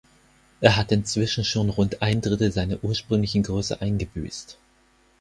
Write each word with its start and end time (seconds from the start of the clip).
Er 0.61 0.77
hat 0.77 0.91
inzwischen 0.91 1.43
schon 1.43 1.69
rund 1.69 2.01
ein 2.01 2.21
Drittel 2.21 2.51
seiner 2.51 2.83
ursprünglichen 2.83 3.43
Größe 3.43 3.81
eingebüßt. 3.83 4.57